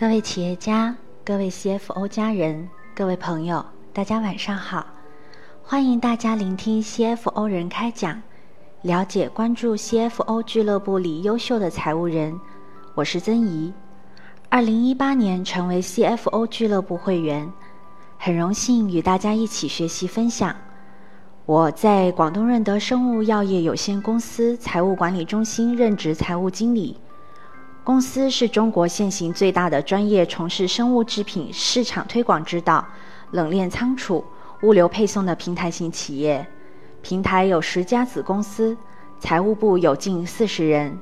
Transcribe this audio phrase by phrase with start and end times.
[0.00, 4.86] 各位企业家、各位 CFO 家人、各位朋友，大家晚上好！
[5.60, 8.22] 欢迎大家聆听 CFO 人开讲，
[8.82, 12.38] 了解关注 CFO 俱乐部里优秀的财务人。
[12.94, 13.72] 我是曾怡，
[14.48, 17.52] 二零一八年成为 CFO 俱乐部会员，
[18.18, 20.54] 很荣幸与大家一起学习分享。
[21.44, 26.96] 我在广东润德生物药业有限公司财务管理中心任职财务经理。
[27.88, 32.86] 公司是中国现行最大的专业从事生物制品市场推广指导、
[33.30, 34.22] 冷链仓储、
[34.60, 36.46] 物流配送的平台型企业。
[37.00, 38.76] 平台有十家子公司，
[39.18, 40.98] 财务部有近四十人。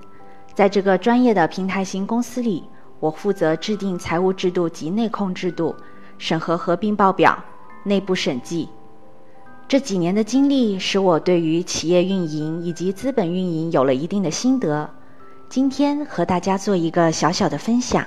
[0.54, 2.62] 在这个专业的平台型公司里，
[3.00, 5.74] 我负责制定财务制度及内控制度，
[6.18, 7.37] 审核合并报表、
[7.82, 8.68] 内部审计。
[9.66, 14.88] 这几年的经历使我对于企业运营以及资本运营有了一定的心得。
[15.48, 18.04] 今天和大家做一个小小的分享。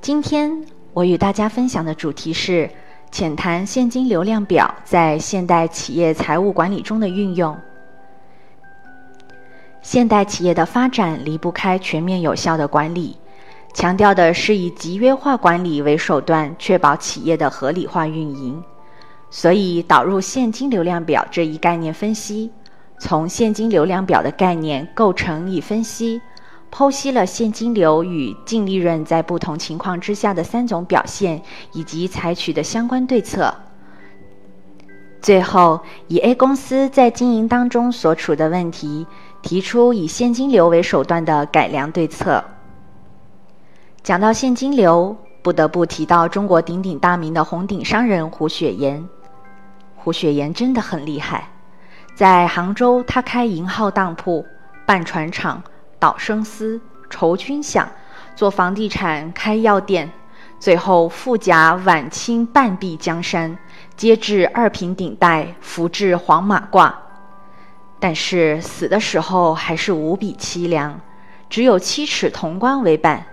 [0.00, 2.68] 今天我与大家分享的主题是
[3.10, 7.56] 浅谈现金流量表在现代企业财务管理中的运用。
[9.82, 13.16] 现代企业的发展离不开全面有效的管理，
[13.74, 18.62] 强调的是以集约化管理为手段，确保企业的合理化运营。
[19.30, 22.50] 所以导入现金流量表这一概念分析。
[22.98, 26.20] 从现金流量表的概念构成与分析，
[26.70, 31.40] 剖析了现金流与净利润在不同情况之下的三种表现，
[31.72, 33.54] 以及采取的相关对策。
[35.20, 39.06] 最后，以 A 公司在经营当中所处的问题，
[39.42, 42.44] 提出以现金流为手段的改良对策。
[44.02, 49.08] 讲到现金流，不得不提到中国鼎鼎大名的红顶商人胡雪岩。
[49.96, 51.48] 胡雪岩真的很厉害。
[52.18, 54.44] 在杭州，他开银号当铺、
[54.84, 55.62] 办船厂、
[56.00, 57.86] 倒生丝、筹军饷，
[58.34, 60.10] 做房地产、开药店，
[60.58, 63.56] 最后富甲晚清半壁江山，
[63.96, 66.92] 皆至二品顶戴，福至黄马褂。
[68.00, 71.00] 但是死的时候还是无比凄凉，
[71.48, 73.26] 只有七尺铜棺为伴。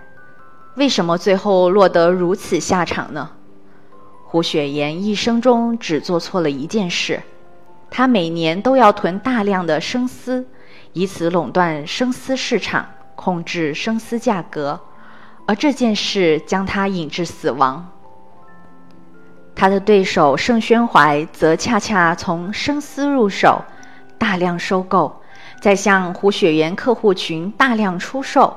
[0.76, 3.30] 为什么最后落得如此下场呢？
[4.26, 7.20] 胡雪岩一生中只做错了一件事。
[7.90, 10.46] 他每年都要囤大量的生丝，
[10.92, 14.78] 以此垄断生丝市场，控制生丝价格，
[15.46, 17.90] 而这件事将他引至死亡。
[19.54, 23.64] 他的对手盛宣怀则恰恰从生丝入手，
[24.18, 25.22] 大量收购，
[25.62, 28.54] 再向胡雪岩客户群大量出售，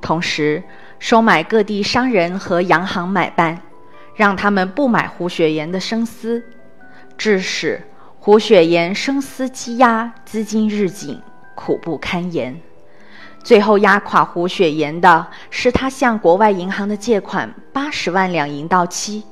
[0.00, 0.62] 同时
[0.98, 3.60] 收买各地商人和洋行买办，
[4.14, 6.42] 让他们不买胡雪岩的生丝，
[7.18, 7.82] 致使。
[8.24, 11.20] 胡雪岩生丝积压，资金日紧，
[11.54, 12.58] 苦不堪言。
[13.42, 19.22] 最后压垮胡雪岩的是他向国外银行的借款八十万两银到期。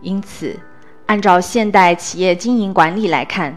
[0.00, 0.58] 因此，
[1.04, 3.54] 按照现代企业经营管理来看，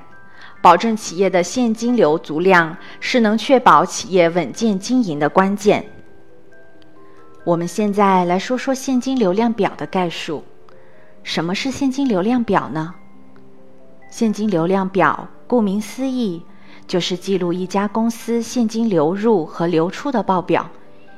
[0.61, 5.85] 保证企业的现金流足量是能确保企业稳健经营的关键。
[7.45, 10.43] 我们现在来说说现金流量表的概述。
[11.23, 12.95] 什么是现金流量表呢？
[14.17, 16.41] 现金流量表顾名思义，
[16.87, 20.69] 就是记录一家公司现金流入和流出的报表，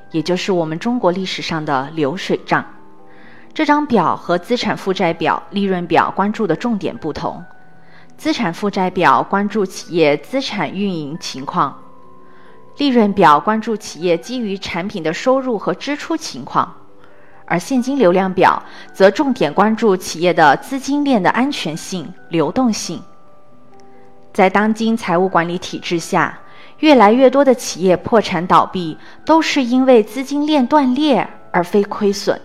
[0.10, 2.66] 也就是我们中国历史上的流水账。
[3.54, 7.46] 这张表和资产负债表、利润表关注的重点不同。
[8.18, 11.80] 资产负债表关注企业资产运营情况，
[12.78, 16.74] 利润表关注企业基于产品的收入和支出情况。
[17.48, 18.62] 而现金流量表
[18.94, 23.02] 则重点关注企业的资金链的安全性、流动性。
[24.34, 26.38] 在当今财务管理体制下，
[26.80, 32.40] 越来越多的企业破产倒闭都是因为资金链断裂，而非亏损。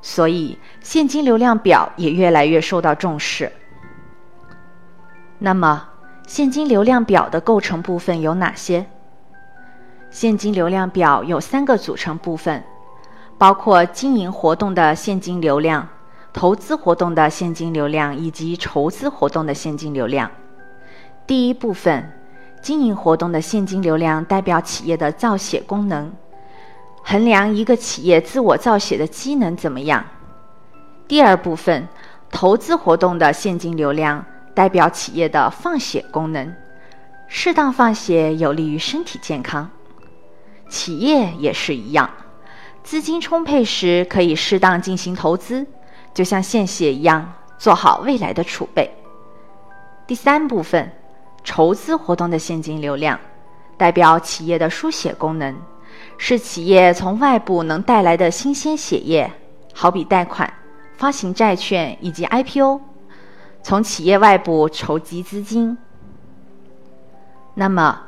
[0.00, 3.50] 所以，现金流量表也越来越受到重视。
[5.38, 5.88] 那么，
[6.26, 8.86] 现金流量表的构成部分有哪些？
[10.10, 12.62] 现金流量表有三个组成部分。
[13.42, 15.88] 包括经营活动的现金流量、
[16.32, 20.30] 投资活动的现金流量以及筹资活动的现金流量。
[21.26, 22.08] 第一部分，
[22.62, 26.12] 经营活动的现金流量代表企业的造血功能，
[27.02, 30.04] 衡量一个企业自我造血的机能怎么样。
[31.08, 31.88] 第二部分，
[32.30, 34.24] 投资活动的现金流量
[34.54, 36.54] 代表企业的放血功能，
[37.26, 39.68] 适当放血有利于身体健康。
[40.68, 42.08] 企业也是一样。
[42.82, 45.66] 资金充沛时，可以适当进行投资，
[46.12, 48.90] 就像献血一样，做好未来的储备。
[50.06, 50.90] 第三部分，
[51.44, 53.18] 筹资活动的现金流量，
[53.76, 55.56] 代表企业的输血功能，
[56.18, 59.32] 是企业从外部能带来的新鲜血液，
[59.72, 60.52] 好比贷款、
[60.96, 62.80] 发行债券以及 IPO，
[63.62, 65.78] 从企业外部筹集资金。
[67.54, 68.00] 那么，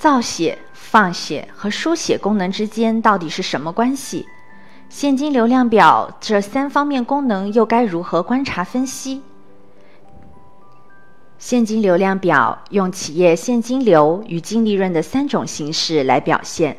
[0.00, 4.26] 造血、放血和输血功能之间到底是什么关系？
[4.88, 9.20] 现金流量表这三方面功能又该如何观察分析？
[11.38, 16.78] 现金流量表用企业现金流与净利润的三种形式来表现。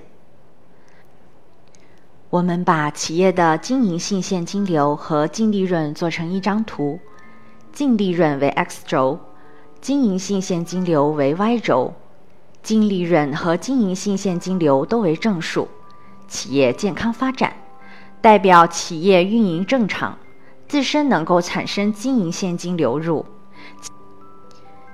[2.32, 7.00] 我们把企业的经营性现金流和净利润做成一张图，
[7.72, 9.20] 净利润为 x 轴，
[9.80, 11.94] 经营性现金流为 y 轴。
[12.63, 15.68] 净利润和经营性现金流都为正数，
[16.28, 17.54] 企业健康发展，
[18.22, 20.18] 代表企业运营正常，
[20.68, 23.25] 自身能够产生经营现金流入，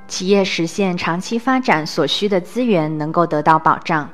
[0.08, 4.10] 企业实现长期发展所需的资源能够得到保障。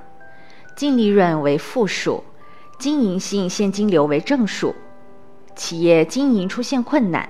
[0.75, 2.23] 净利润为负数，
[2.79, 4.73] 经营性现金流为正数，
[5.55, 7.29] 企业经营出现困难，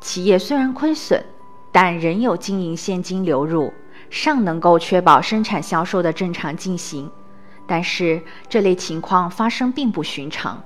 [0.00, 1.24] 企业虽然亏损，
[1.70, 3.72] 但仍有经营现金流入。
[4.08, 7.10] 尚能够确保生产销售的正常进行，
[7.66, 10.62] 但是这类情况发生并不寻常。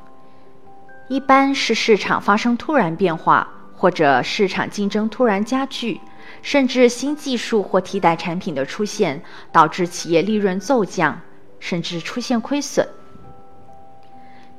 [1.08, 6.00] 一般是市场发生突然变化，或者市场竞争突然加剧，
[6.42, 11.20] 甚至新技术或替代产品的出现导致企业利润骤降，
[11.58, 12.86] 甚至出现亏损。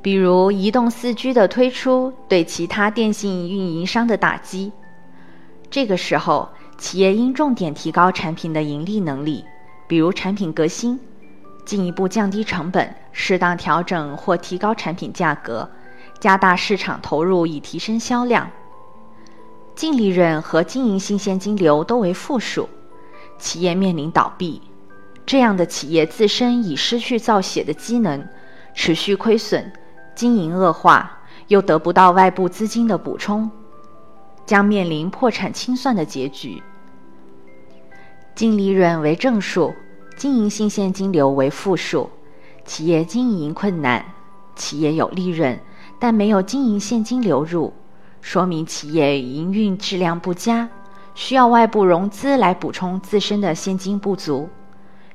[0.02, 4.72] 比如移动四 G 的推出对其他电信运营商的打击，
[5.70, 6.50] 这个时候。
[6.82, 9.46] 企业应重点提高产品的盈利能力，
[9.88, 11.00] 比如产品革新，
[11.64, 15.70] 进一步降低成本，适当调整或提高产品价格，
[16.20, 18.50] 加大市场投入以提升销量。
[19.76, 22.68] 净利润和经营性现金流都为负数，
[23.38, 24.60] 企业面临倒闭，
[25.24, 28.28] 这样的企业自身已失去造血的机能，
[28.74, 29.72] 持续亏损，
[30.16, 33.52] 经营恶化，又得不到外部资金的补充，
[34.48, 36.62] 将面临破产清算的结局。
[38.34, 39.74] 净利润为正数，
[40.18, 42.10] 经营性现金流为负数，
[42.66, 44.04] 企业经营困难，
[44.56, 45.60] 企业有利润，
[46.00, 47.74] 但没有经营现金流入，
[48.22, 50.70] 说明企业营运质量不佳，
[51.14, 54.50] 需要外部融资来补充自身的现金不足。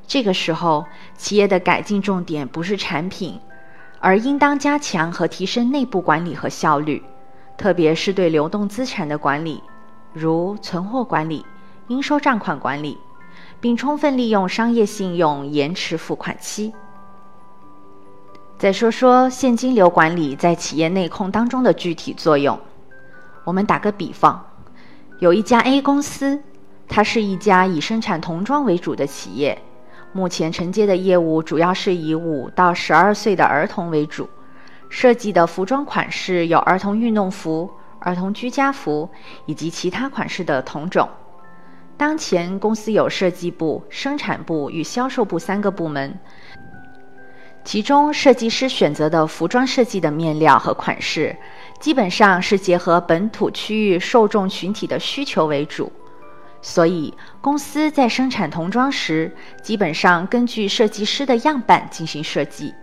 [0.07, 0.85] 这个时候，
[1.17, 3.41] 企业的改进重点不是产品，
[3.99, 7.03] 而应当加强和提升内部管理和效率，
[7.57, 9.63] 特别是对流动资产的管理，
[10.13, 11.45] 如存货管理、
[11.89, 12.97] 应收账款管理。
[13.61, 16.73] 并充分利用商业信用延迟付款期。
[18.59, 22.59] 再说说现金流管理在企业内控当中的具体作用。
[23.45, 24.45] 我们打个比方，
[25.19, 26.41] 有一家 A 公司，
[26.89, 29.61] 它是一家以生产童装为主的企业，
[30.13, 34.29] 目前承接的业务主要是以五到十二岁的儿童为主，
[34.89, 39.11] 设计的服装款式有儿童运动服、儿童居家服
[39.45, 41.09] 以及其他款式的童种。
[41.99, 46.19] 当前公司有设计部、生产部与销售部三个部门，
[47.65, 51.35] 其中设计师选择的服装设计的面料和款式，
[51.81, 55.91] 基本上是结合本土区域受众群体的需求为主，
[56.61, 62.75] 所以公司在生产童装时，基本上根据设计师的样板进行设计。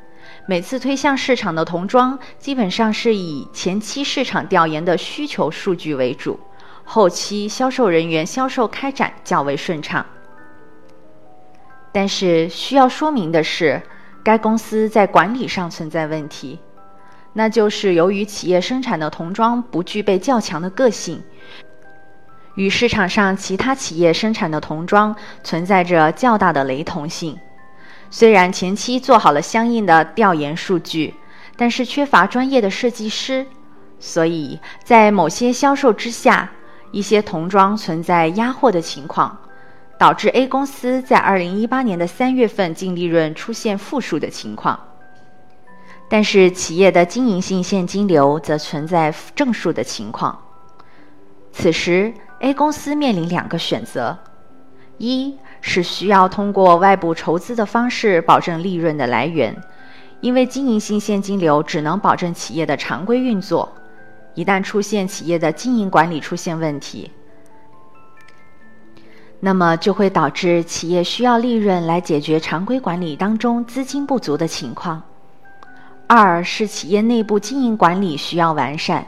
[0.47, 6.39] 每次推向市场的童装，基本上是以前期市场调研的需求数据为主。
[6.85, 10.05] 后期销售人员销售开展较为顺畅，
[11.91, 13.81] 但是需要说明的是，
[14.21, 16.59] 该公司在管理上存在问题，
[17.33, 21.23] 那就是由于企业生产的童装不具备较强的个性，
[22.55, 27.39] 与市场上其他企业生产的童装存在着较大的雷同性。
[28.11, 31.15] 虽然前期做好了相应的调研数据，
[31.55, 33.47] 但是缺乏专业的设计师，
[33.99, 36.51] 所以在某些销售之下。
[36.93, 39.35] 一些童装存在压货的情况，
[39.97, 44.79] 导致 A 公司在二零一八年的三月份净利润出现负数的情况。
[46.07, 50.37] 但是企业的经营性现金流则存在正数的情况。
[51.51, 54.15] 此时 A 公司面临两个选择：
[54.99, 59.59] 一是需要通过外部筹资的方式保证利润的来源，
[60.21, 63.73] 因为经营性现金流只能保证企业的常规运作。
[64.35, 67.11] 一旦出现企业的经营管理出现问题，
[69.39, 75.01] 那么就会导致企业需要利润来解决常规管理当中资金不足的情况。
[76.07, 79.05] 二是企业内部经营管理需要完善，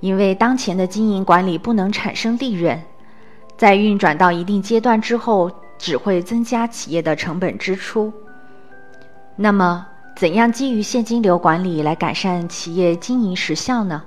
[0.00, 2.80] 因为当前的经营管理不能产生利润，
[3.56, 8.12] 在运转到一定阶段之后，只会增加企业的成本支出。
[9.36, 9.86] 那么。
[10.16, 14.02] 怎样基于现金流管理来改善企业经营实效呢？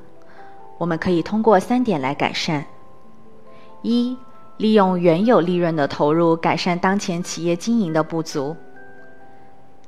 [0.81, 2.65] 我们可以通过三点来改善：
[3.83, 4.17] 一、
[4.57, 8.57] 利用原有利润的投入改善当前企业经营的不足。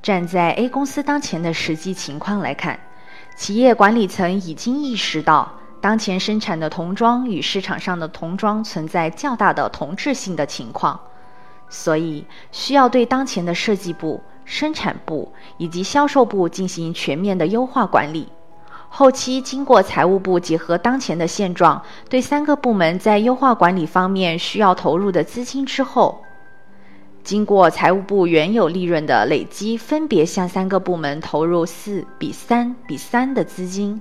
[0.03, 2.79] 站在 A 公司当前的实际情况来看，
[3.35, 10.99] 企业管理层已经意识到，当前生产的童装与市场上的童装存在较大的同质性的情况，
[11.69, 14.21] 所以需要对当前的设计部。
[14.45, 18.27] 生产部以及销售部进行全面的优化管理，
[18.95, 26.23] 后期经过财务部结合当前的现状，对三个部门在优化管理方面需要投入的资金之后，
[27.23, 33.99] 经过财务部原有利润的累积，分别向三个部门投入四比三比三的资金，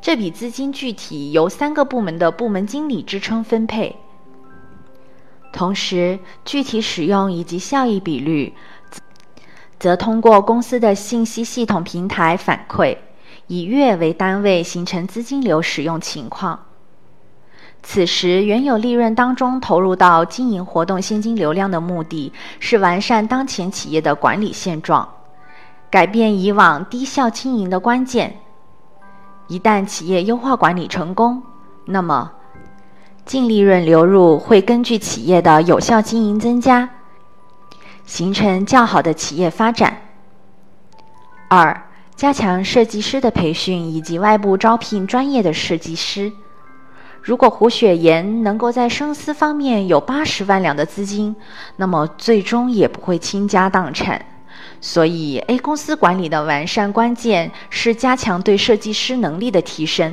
[0.00, 3.96] 这笔资金具体由三个部门的部门经理支撑分配，
[5.52, 8.54] 同时具体使用以及效益比率。
[9.78, 12.96] 则通过公司的信息系统平台反馈，
[13.48, 16.60] 以月为单位形成资金流使用情况。
[17.82, 25.08] 此时原有利润当中投入到经营活动现金流量的目的是完善当前企业的管理现状，
[25.90, 28.36] 改变以往低效经营的关键。
[29.46, 31.42] 一旦企业优化管理成功，
[31.86, 32.32] 那么
[33.24, 36.90] 净利润流入会根据企业的有效经营增加。
[38.04, 39.98] 形成较好的企业发展。
[41.48, 41.87] 二、
[42.18, 46.32] 加强设计师的培训以及外部招聘专业的设计师。
[47.22, 51.36] 如果胡雪岩能够在生丝方面有八十万两的资金，
[51.76, 54.20] 那么最终也不会倾家荡产。
[54.80, 60.12] 所以，A 公司管理的完善关键是加强对设计师能力的提升，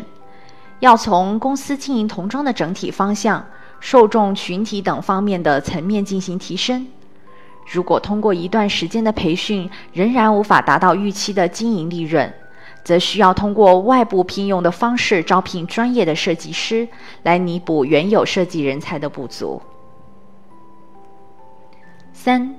[0.81, 3.43] 要从公司经营童装的整体方向、
[3.79, 6.85] 受众群体等方面的层面进行提升。
[7.65, 12.31] 如果通过一段时间的培训仍然无法达到预期的经营利润，
[12.83, 16.87] 则需要通过外部聘用的方式招聘专业的设计师，
[17.23, 19.61] 来弥补原有设计人才的不足。
[22.13, 22.55] 三、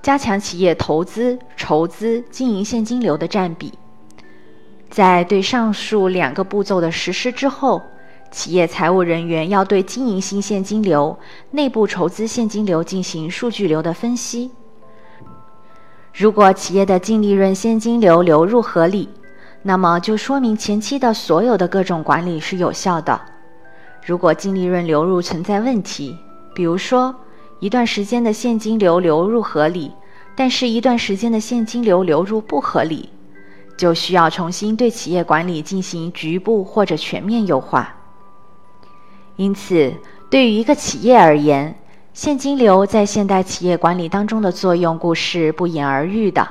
[0.00, 3.72] 加强企业投资、筹资、经营现金流的占比。
[4.88, 7.82] 在对上述两个步骤的实施之后。
[8.32, 11.18] 企业财务人员要对经营性现金流、
[11.50, 14.50] 内部筹资现金流进行数据流的分析。
[16.14, 19.08] 如果企业的净利润现金流流入合理，
[19.62, 23.20] 那么就说明前期的所有的各种管理是有效的。
[24.04, 26.16] 如果净利润流入存在问题，
[26.54, 27.14] 比如说
[27.60, 29.92] 一段时间的现金流流入合理，
[30.34, 33.10] 但是一段时间的现金流流入不合理，
[33.76, 37.94] 就需要重新对企业管理进行局部或者全面优化。
[39.36, 39.94] 因此，
[40.30, 41.74] 对于一个企业而言，
[42.12, 46.46] 现金流在现代企业管理当中的作用，故是不言而喻的。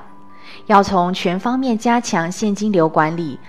[0.66, 3.40] 要从全方面加强现金流管理，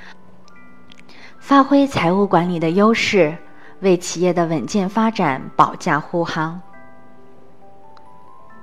[1.39, 3.37] 发挥财务管理的优势，
[3.81, 6.61] 为企业的稳健发展保驾护航。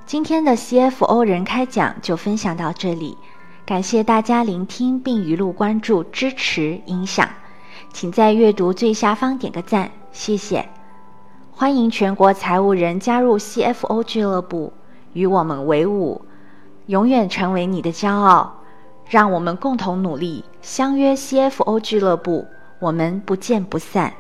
[0.06, 3.18] 今天的 CFO 人开讲就分享到这里，
[3.66, 7.30] 感谢大家聆听并一路关注、支持、影响，
[7.94, 9.92] 请在阅读最下方点个赞。
[10.12, 10.68] 谢谢，
[11.52, 14.74] 欢迎全国财务人加入 CFO 俱乐部，
[15.14, 16.22] 与我们为伍，
[16.88, 18.56] 永远成为你的骄傲。
[19.08, 22.46] 让我们共同努力，相约 CFO 俱乐部，
[22.78, 24.14] 我们不见不散。